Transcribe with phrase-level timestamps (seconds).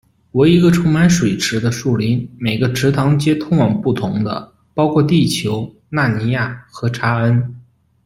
[0.31, 7.55] 为一个充满水池的树林，每个池塘皆通往不同的，包括地球、纳尼亚和查恩。